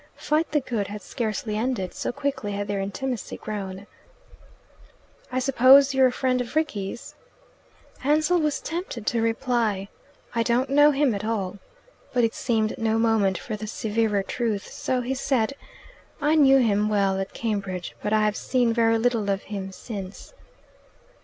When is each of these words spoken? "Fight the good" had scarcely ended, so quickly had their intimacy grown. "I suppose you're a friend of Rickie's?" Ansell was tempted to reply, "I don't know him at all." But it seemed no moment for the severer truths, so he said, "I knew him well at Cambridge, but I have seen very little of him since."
"Fight 0.15 0.51
the 0.51 0.61
good" 0.61 0.87
had 0.87 1.03
scarcely 1.03 1.55
ended, 1.55 1.93
so 1.93 2.11
quickly 2.11 2.53
had 2.53 2.67
their 2.67 2.79
intimacy 2.79 3.37
grown. 3.37 3.85
"I 5.31 5.37
suppose 5.37 5.93
you're 5.93 6.07
a 6.07 6.11
friend 6.11 6.41
of 6.41 6.55
Rickie's?" 6.55 7.13
Ansell 8.03 8.39
was 8.39 8.59
tempted 8.61 9.05
to 9.05 9.21
reply, 9.21 9.89
"I 10.33 10.41
don't 10.41 10.71
know 10.71 10.89
him 10.89 11.13
at 11.13 11.23
all." 11.23 11.59
But 12.13 12.23
it 12.23 12.33
seemed 12.33 12.79
no 12.79 12.97
moment 12.97 13.37
for 13.37 13.55
the 13.55 13.67
severer 13.67 14.23
truths, 14.23 14.73
so 14.73 15.01
he 15.01 15.13
said, 15.13 15.53
"I 16.19 16.33
knew 16.33 16.57
him 16.57 16.89
well 16.89 17.19
at 17.19 17.35
Cambridge, 17.35 17.95
but 18.01 18.11
I 18.11 18.25
have 18.25 18.35
seen 18.35 18.73
very 18.73 18.97
little 18.97 19.29
of 19.29 19.43
him 19.43 19.71
since." 19.71 20.33